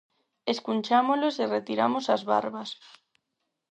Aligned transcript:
Escunchámolos 0.53 1.35
e 1.43 1.45
retiramos 1.55 2.05
as 2.15 2.21
barbas. 2.31 2.69